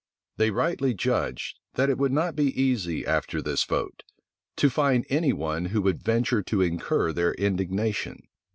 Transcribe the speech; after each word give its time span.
They 0.37 0.49
rightly 0.49 0.95
judged, 0.95 1.59
that 1.75 1.91
it 1.91 1.99
would 1.99 2.11
not 2.11 2.35
be 2.35 2.59
easy, 2.59 3.05
after 3.05 3.39
this 3.39 3.63
vote, 3.63 4.01
to 4.55 4.67
find 4.67 5.05
any 5.11 5.31
one 5.31 5.65
who 5.65 5.81
would 5.83 6.01
venture 6.01 6.41
to 6.41 6.59
incur 6.61 7.13
their 7.13 7.35
indignation. 7.35 8.23